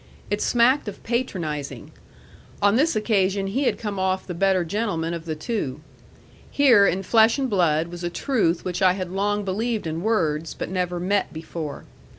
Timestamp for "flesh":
7.03-7.37